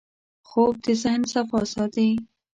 خوب 0.47 0.73
د 0.83 0.87
ذهن 1.03 1.21
صفا 1.33 1.61
ساتي 1.73 2.09